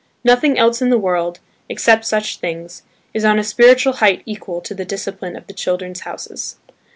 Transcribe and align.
Nothing 0.23 0.57
else 0.57 0.81
in 0.81 0.89
the 0.89 0.97
world, 0.97 1.39
except 1.69 2.05
such 2.07 2.37
things, 2.37 2.81
is 3.13 3.23
on 3.23 3.37
a 3.37 3.43
spiritual 3.43 3.93
height 3.93 4.23
equal 4.25 4.59
to 4.61 4.73
the 4.73 4.83
discipline 4.83 5.35
of 5.35 5.45
the 5.45 5.53
"Children's 5.53 5.99
Houses." 5.99 6.55